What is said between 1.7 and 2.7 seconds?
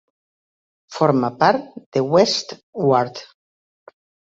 de West